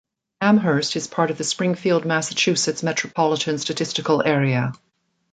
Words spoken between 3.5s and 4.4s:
Statistical